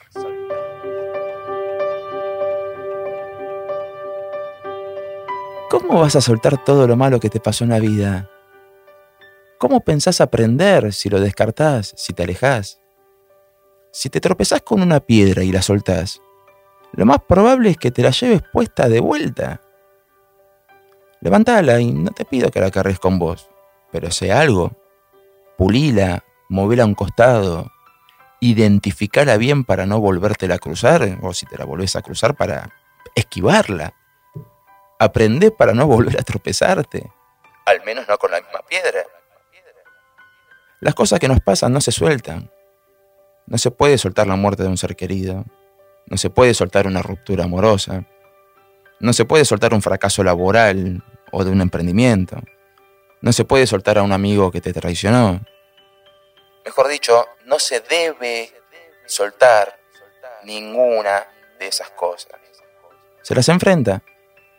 ¿Cómo 5.71 6.01
vas 6.01 6.17
a 6.17 6.21
soltar 6.21 6.65
todo 6.65 6.89
lo 6.89 6.97
malo 6.97 7.21
que 7.21 7.31
te 7.31 7.39
pasó 7.39 7.63
en 7.63 7.71
la 7.71 7.79
vida? 7.79 8.29
¿Cómo 9.59 9.81
pensás 9.81 10.21
aprender 10.21 10.93
si 10.93 11.09
lo 11.09 11.21
descartás, 11.21 11.95
si 11.97 12.13
te 12.13 12.25
alejás? 12.25 12.81
Si 13.93 14.11
te 14.11 14.21
tropezás 14.21 14.63
con 14.63 14.83
una 14.83 15.01
piedra 15.01 15.45
y 15.45 15.53
la 15.53 15.63
soltás, 15.63 16.21
lo 16.93 17.07
más 17.07 17.19
probable 17.23 17.71
es 17.71 17.77
que 17.77 17.91
te 17.91 18.03
la 18.03 18.11
lleves 18.11 18.43
puesta 18.53 18.89
de 18.89 19.01
vuelta. 19.01 19.61
Levantala 21.21 21.81
y 21.81 21.93
no 21.93 22.11
te 22.11 22.25
pido 22.25 22.51
que 22.51 22.61
la 22.61 22.71
cargues 22.71 22.99
con 22.99 23.19
vos, 23.19 23.49
pero 23.93 24.11
sé 24.11 24.33
algo 24.33 24.86
pulila, 25.57 26.25
movela 26.49 26.85
a 26.85 26.87
un 26.87 26.95
costado, 26.95 27.71
identificarla 28.41 29.37
bien 29.37 29.65
para 29.65 29.87
no 29.87 30.01
volvértela 30.01 30.57
a 30.57 30.59
cruzar, 30.59 31.19
o 31.23 31.33
si 31.33 31.47
te 31.47 31.57
la 31.57 31.65
volvés 31.65 31.97
a 31.97 32.03
cruzar 32.03 32.37
para 32.37 32.71
esquivarla. 33.15 33.95
Aprende 34.99 35.51
para 35.51 35.75
no 35.75 35.87
volver 35.87 36.19
a 36.19 36.23
tropezarte, 36.23 37.11
al 37.67 37.85
menos 37.85 38.09
no 38.09 38.17
con 38.17 38.31
la 38.31 38.41
misma 38.41 38.61
piedra. 38.69 39.03
Las 40.81 40.95
cosas 40.95 41.19
que 41.19 41.29
nos 41.29 41.41
pasan 41.41 41.73
no 41.73 41.81
se 41.81 41.91
sueltan. 41.91 42.51
No 43.47 43.59
se 43.59 43.71
puede 43.71 43.99
soltar 43.99 44.27
la 44.27 44.37
muerte 44.37 44.63
de 44.63 44.69
un 44.69 44.77
ser 44.77 44.95
querido. 44.95 45.45
No 46.07 46.17
se 46.17 46.31
puede 46.31 46.55
soltar 46.55 46.87
una 46.87 47.03
ruptura 47.03 47.45
amorosa. 47.45 48.05
No 49.01 49.13
se 49.13 49.25
puede 49.25 49.45
soltar 49.45 49.75
un 49.75 49.83
fracaso 49.83 50.23
laboral 50.23 51.03
o 51.33 51.45
de 51.45 51.51
un 51.51 51.61
emprendimiento. 51.61 52.41
No 53.21 53.33
se 53.33 53.45
puede 53.45 53.67
soltar 53.67 53.99
a 53.99 54.03
un 54.03 54.13
amigo 54.13 54.51
que 54.51 54.61
te 54.61 54.73
traicionó. 54.73 55.41
Mejor 56.65 56.89
dicho, 56.89 57.27
no 57.45 57.59
se 57.59 57.81
debe 57.81 58.53
soltar 59.07 59.79
ninguna 60.45 61.27
de 61.59 61.69
esas 61.69 61.91
cosas. 61.91 62.33
Se 63.23 63.35
las 63.35 63.49
enfrenta, 63.49 64.03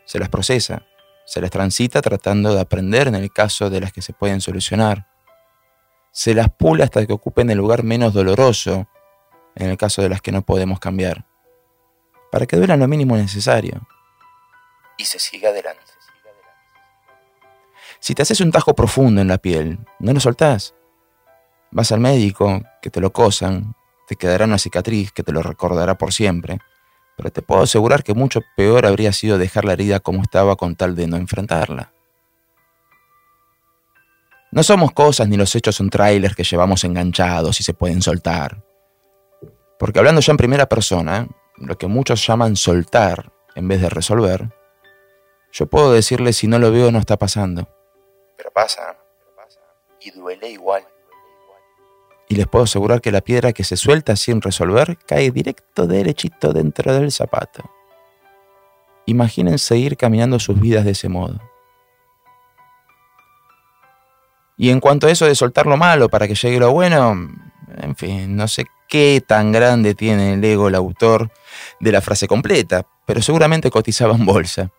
se 0.04 0.18
las 0.18 0.28
procesa, 0.28 0.86
se 1.24 1.40
las 1.40 1.50
transita 1.50 2.02
tratando 2.02 2.54
de 2.54 2.60
aprender 2.60 3.08
en 3.08 3.14
el 3.14 3.32
caso 3.32 3.70
de 3.70 3.80
las 3.80 3.92
que 3.92 4.02
se 4.02 4.12
pueden 4.12 4.40
solucionar. 4.40 5.06
Se 6.10 6.34
las 6.34 6.48
pula 6.50 6.84
hasta 6.84 7.06
que 7.06 7.12
ocupen 7.12 7.50
el 7.50 7.58
lugar 7.58 7.82
menos 7.82 8.12
doloroso 8.14 8.88
en 9.54 9.70
el 9.70 9.76
caso 9.76 10.02
de 10.02 10.08
las 10.08 10.22
que 10.22 10.32
no 10.32 10.42
podemos 10.42 10.80
cambiar, 10.80 11.26
para 12.30 12.46
que 12.46 12.56
duelan 12.56 12.80
lo 12.80 12.88
mínimo 12.88 13.16
necesario. 13.16 13.86
Y 14.96 15.04
se 15.04 15.18
siga 15.18 15.50
adelante. 15.50 15.87
Si 18.00 18.14
te 18.14 18.22
haces 18.22 18.40
un 18.40 18.52
tajo 18.52 18.74
profundo 18.74 19.20
en 19.20 19.28
la 19.28 19.38
piel, 19.38 19.80
no 19.98 20.12
lo 20.12 20.20
soltás. 20.20 20.74
Vas 21.70 21.92
al 21.92 22.00
médico, 22.00 22.62
que 22.80 22.90
te 22.90 23.00
lo 23.00 23.12
cosan, 23.12 23.74
te 24.06 24.16
quedará 24.16 24.44
una 24.44 24.58
cicatriz 24.58 25.12
que 25.12 25.22
te 25.22 25.32
lo 25.32 25.42
recordará 25.42 25.98
por 25.98 26.12
siempre, 26.12 26.58
pero 27.16 27.30
te 27.30 27.42
puedo 27.42 27.62
asegurar 27.62 28.04
que 28.04 28.14
mucho 28.14 28.40
peor 28.56 28.86
habría 28.86 29.12
sido 29.12 29.36
dejar 29.36 29.64
la 29.64 29.72
herida 29.72 30.00
como 30.00 30.22
estaba 30.22 30.56
con 30.56 30.76
tal 30.76 30.94
de 30.94 31.08
no 31.08 31.16
enfrentarla. 31.16 31.92
No 34.50 34.62
somos 34.62 34.92
cosas 34.92 35.28
ni 35.28 35.36
los 35.36 35.54
hechos 35.54 35.76
son 35.76 35.90
trailers 35.90 36.34
que 36.34 36.44
llevamos 36.44 36.84
enganchados 36.84 37.60
y 37.60 37.64
se 37.64 37.74
pueden 37.74 38.00
soltar. 38.00 38.64
Porque 39.78 39.98
hablando 39.98 40.22
ya 40.22 40.30
en 40.30 40.38
primera 40.38 40.66
persona, 40.66 41.28
lo 41.56 41.76
que 41.76 41.86
muchos 41.86 42.26
llaman 42.26 42.56
soltar 42.56 43.30
en 43.54 43.68
vez 43.68 43.82
de 43.82 43.90
resolver, 43.90 44.48
yo 45.52 45.66
puedo 45.66 45.92
decirle 45.92 46.32
si 46.32 46.46
no 46.46 46.58
lo 46.58 46.70
veo 46.70 46.90
no 46.90 46.98
está 46.98 47.18
pasando 47.18 47.68
pero 48.38 48.50
pasa, 48.52 48.96
y 50.00 50.12
duele 50.12 50.48
igual. 50.48 50.86
Y 52.28 52.36
les 52.36 52.46
puedo 52.46 52.64
asegurar 52.64 53.00
que 53.00 53.10
la 53.10 53.20
piedra 53.20 53.52
que 53.52 53.64
se 53.64 53.76
suelta 53.76 54.14
sin 54.14 54.40
resolver 54.40 54.96
cae 54.98 55.30
directo 55.30 55.86
derechito 55.86 56.52
dentro 56.52 56.94
del 56.94 57.10
zapato. 57.10 57.68
Imaginen 59.06 59.58
seguir 59.58 59.96
caminando 59.96 60.38
sus 60.38 60.60
vidas 60.60 60.84
de 60.84 60.92
ese 60.92 61.08
modo. 61.08 61.40
Y 64.56 64.70
en 64.70 64.80
cuanto 64.80 65.06
a 65.06 65.10
eso 65.10 65.26
de 65.26 65.34
soltar 65.34 65.66
lo 65.66 65.76
malo 65.76 66.08
para 66.08 66.28
que 66.28 66.34
llegue 66.34 66.60
lo 66.60 66.70
bueno, 66.72 67.12
en 67.76 67.96
fin, 67.96 68.36
no 68.36 68.46
sé 68.46 68.66
qué 68.88 69.22
tan 69.26 69.50
grande 69.50 69.94
tiene 69.94 70.34
el 70.34 70.44
ego 70.44 70.68
el 70.68 70.74
autor 70.74 71.30
de 71.80 71.92
la 71.92 72.02
frase 72.02 72.28
completa, 72.28 72.86
pero 73.06 73.22
seguramente 73.22 73.70
cotizaba 73.70 74.14
en 74.14 74.26
bolsa. 74.26 74.70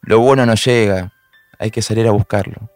Lo 0.00 0.18
bueno 0.18 0.44
no 0.44 0.54
llega, 0.54 1.12
hay 1.58 1.70
que 1.70 1.82
salir 1.82 2.08
a 2.08 2.10
buscarlo. 2.10 2.71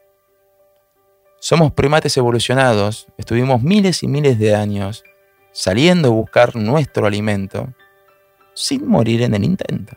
Somos 1.39 1.73
primates 1.73 2.17
evolucionados, 2.17 3.07
estuvimos 3.19 3.63
miles 3.63 4.03
y 4.03 4.09
miles 4.09 4.39
de 4.39 4.55
años 4.55 5.05
saliendo 5.53 6.09
a 6.09 6.13
buscar 6.13 6.57
nuestro 6.57 7.07
alimento 7.07 7.69
sin 8.55 8.87
morir 8.87 9.23
en 9.23 9.35
el 9.35 9.45
intento. 9.45 9.97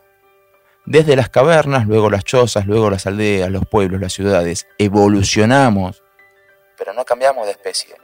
Desde 0.85 1.15
las 1.15 1.29
cavernas, 1.29 1.87
luego 1.87 2.09
las 2.09 2.23
chozas, 2.23 2.65
luego 2.65 2.89
las 2.89 3.05
aldeas, 3.07 3.49
los 3.49 3.65
pueblos, 3.65 4.01
las 4.01 4.13
ciudades. 4.13 4.67
Evolucionamos, 4.77 6.03
pero 6.77 6.93
no 6.93 7.05
cambiamos 7.05 7.45
de 7.45 7.51
especie. 7.51 7.95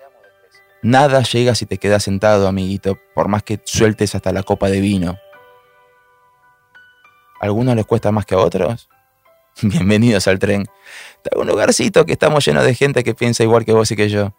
Nada 0.82 1.24
llega 1.24 1.56
si 1.56 1.66
te 1.66 1.78
quedas 1.78 2.04
sentado, 2.04 2.48
amiguito, 2.48 3.00
por 3.16 3.28
más 3.28 3.44
que 3.44 3.60
sueltes 3.64 4.16
hasta 4.16 4.32
la 4.32 4.44
copa 4.44 4.70
de 4.70 4.82
vino. 4.82 5.18
¿A 7.42 7.46
algunos 7.46 7.76
les 7.76 7.86
cuesta 7.86 8.12
más 8.12 8.26
que 8.26 8.36
a 8.36 8.40
otros? 8.40 8.88
Bienvenidos 9.62 10.28
al 10.28 10.38
tren. 10.38 10.66
Está 11.24 11.40
un 11.40 11.48
lugarcito 11.48 12.06
que 12.06 12.14
estamos 12.14 12.46
llenos 12.46 12.66
de 12.66 12.76
gente 12.76 13.06
que 13.06 13.16
piensa 13.16 13.44
igual 13.44 13.64
que 13.64 13.72
vos 13.72 13.90
y 13.90 13.96
que 13.96 14.10
yo. 14.10 14.34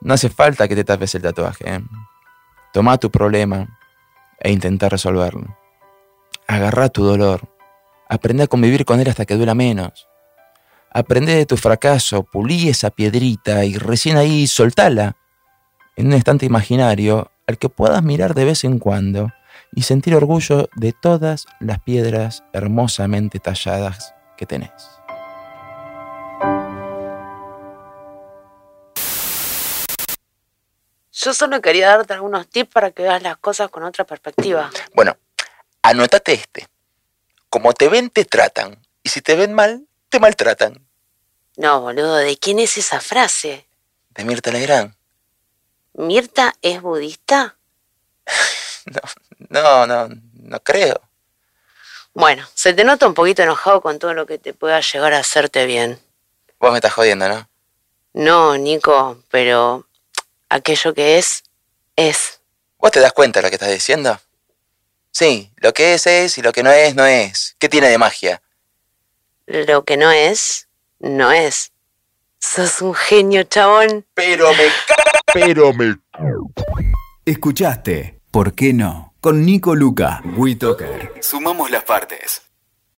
No 0.00 0.14
hace 0.14 0.28
falta 0.28 0.66
que 0.66 0.74
te 0.74 0.82
tapes 0.82 1.14
el 1.14 1.22
tatuaje. 1.22 1.74
¿eh? 1.74 1.80
Toma 2.72 2.98
tu 2.98 3.08
problema 3.10 3.78
e 4.40 4.50
intenta 4.50 4.88
resolverlo. 4.88 5.56
Agarra 6.48 6.88
tu 6.88 7.04
dolor. 7.04 7.48
Aprende 8.08 8.42
a 8.42 8.46
convivir 8.48 8.84
con 8.84 8.98
él 8.98 9.08
hasta 9.08 9.24
que 9.24 9.36
duela 9.36 9.54
menos. 9.54 10.08
Aprende 10.92 11.36
de 11.36 11.46
tu 11.46 11.56
fracaso, 11.56 12.24
pulí 12.24 12.68
esa 12.68 12.90
piedrita 12.90 13.64
y 13.64 13.78
recién 13.78 14.16
ahí 14.16 14.48
soltala 14.48 15.16
en 15.94 16.08
un 16.08 16.14
estante 16.14 16.46
imaginario 16.46 17.30
al 17.46 17.58
que 17.58 17.68
puedas 17.68 18.02
mirar 18.02 18.34
de 18.34 18.44
vez 18.44 18.64
en 18.64 18.80
cuando 18.80 19.30
y 19.74 19.82
sentir 19.82 20.14
orgullo 20.14 20.68
de 20.74 20.92
todas 20.92 21.46
las 21.60 21.80
piedras 21.80 22.44
hermosamente 22.52 23.38
talladas 23.38 24.14
que 24.36 24.46
tenés. 24.46 24.70
Yo 31.12 31.34
solo 31.34 31.60
quería 31.60 31.88
darte 31.88 32.14
algunos 32.14 32.48
tips 32.48 32.72
para 32.72 32.92
que 32.92 33.02
veas 33.02 33.22
las 33.22 33.36
cosas 33.36 33.68
con 33.68 33.82
otra 33.82 34.04
perspectiva. 34.04 34.70
Bueno, 34.94 35.18
anótate 35.82 36.32
este. 36.32 36.66
Como 37.50 37.74
te 37.74 37.88
ven, 37.88 38.08
te 38.08 38.24
tratan. 38.24 38.80
Y 39.02 39.10
si 39.10 39.20
te 39.20 39.34
ven 39.34 39.52
mal, 39.52 39.86
te 40.08 40.18
maltratan. 40.18 40.86
No, 41.56 41.82
boludo, 41.82 42.16
¿de 42.16 42.38
quién 42.38 42.58
es 42.58 42.78
esa 42.78 43.00
frase? 43.00 43.66
De 44.10 44.24
Mirta 44.24 44.50
Legrand. 44.50 44.94
¿Mirta 45.94 46.54
es 46.62 46.80
budista? 46.80 47.56
No, 48.86 49.00
no, 49.50 49.86
no, 49.86 50.08
no 50.32 50.60
creo. 50.60 51.00
Bueno, 52.14 52.46
se 52.54 52.72
te 52.72 52.84
nota 52.84 53.06
un 53.06 53.14
poquito 53.14 53.42
enojado 53.42 53.80
con 53.80 53.98
todo 53.98 54.14
lo 54.14 54.26
que 54.26 54.38
te 54.38 54.54
pueda 54.54 54.80
llegar 54.80 55.12
a 55.12 55.18
hacerte 55.18 55.66
bien. 55.66 56.00
Vos 56.58 56.72
me 56.72 56.78
estás 56.78 56.92
jodiendo, 56.92 57.28
¿no? 57.28 57.48
No, 58.12 58.56
Nico, 58.56 59.22
pero 59.30 59.86
aquello 60.48 60.94
que 60.94 61.18
es, 61.18 61.44
es. 61.96 62.40
¿Vos 62.78 62.90
te 62.90 63.00
das 63.00 63.12
cuenta 63.12 63.38
de 63.40 63.44
lo 63.44 63.50
que 63.50 63.56
estás 63.56 63.70
diciendo? 63.70 64.18
Sí, 65.12 65.52
lo 65.56 65.72
que 65.72 65.94
es 65.94 66.06
es 66.06 66.38
y 66.38 66.42
lo 66.42 66.52
que 66.52 66.62
no 66.62 66.70
es 66.70 66.94
no 66.94 67.06
es. 67.06 67.56
¿Qué 67.58 67.68
tiene 67.68 67.88
de 67.88 67.98
magia? 67.98 68.42
Lo 69.46 69.84
que 69.84 69.96
no 69.96 70.10
es, 70.10 70.68
no 70.98 71.32
es. 71.32 71.72
Sos 72.38 72.82
un 72.82 72.94
genio, 72.94 73.42
chabón. 73.44 74.06
Pero 74.14 74.52
me 74.54 74.64
Pero 75.32 75.72
me... 75.72 75.96
Escuchaste, 77.24 78.20
¿por 78.30 78.54
qué 78.54 78.72
no? 78.72 79.09
Con 79.20 79.44
Nico 79.44 79.74
Luca, 79.74 80.22
WeToker. 80.34 81.12
Sumamos 81.20 81.70
las 81.70 81.84
partes. 81.84 82.49